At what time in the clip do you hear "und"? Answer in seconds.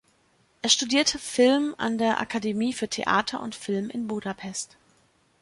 3.39-3.53